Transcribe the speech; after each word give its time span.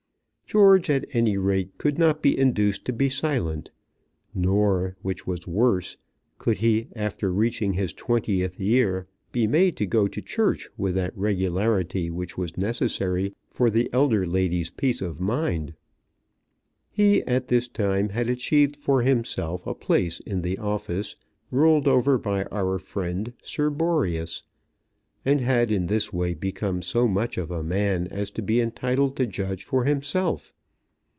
George 0.51 0.89
at 0.89 1.05
any 1.13 1.37
rate 1.37 1.77
could 1.77 1.97
not 1.97 2.21
be 2.21 2.37
induced 2.37 2.83
to 2.83 2.91
be 2.91 3.09
silent; 3.09 3.71
nor, 4.35 4.97
which 5.01 5.25
was 5.25 5.47
worse, 5.47 5.95
could 6.37 6.57
he 6.57 6.89
after 6.93 7.31
reaching 7.31 7.71
his 7.71 7.93
twentieth 7.93 8.59
year 8.59 9.07
be 9.31 9.47
made 9.47 9.77
to 9.77 9.85
go 9.85 10.09
to 10.09 10.21
church 10.21 10.67
with 10.77 10.93
that 10.95 11.17
regularity 11.17 12.09
which 12.11 12.37
was 12.37 12.57
necessary 12.57 13.33
for 13.47 13.69
the 13.69 13.89
elder 13.93 14.25
lady's 14.25 14.69
peace 14.71 15.01
of 15.01 15.21
mind. 15.21 15.73
He 16.89 17.23
at 17.23 17.47
this 17.47 17.69
time 17.69 18.09
had 18.09 18.29
achieved 18.29 18.75
for 18.75 19.03
himself 19.03 19.65
a 19.65 19.73
place 19.73 20.19
in 20.19 20.41
the 20.41 20.57
office 20.57 21.15
ruled 21.49 21.87
over 21.87 22.17
by 22.17 22.43
our 22.51 22.77
friend 22.77 23.31
Sir 23.41 23.69
Boreas, 23.69 24.43
and 25.23 25.39
had 25.39 25.69
in 25.71 25.85
this 25.85 26.11
way 26.11 26.33
become 26.33 26.81
so 26.81 27.07
much 27.07 27.37
of 27.37 27.51
a 27.51 27.61
man 27.63 28.07
as 28.07 28.31
to 28.31 28.41
be 28.41 28.59
entitled 28.59 29.15
to 29.15 29.27
judge 29.27 29.63
for 29.63 29.83
himself. 29.85 30.51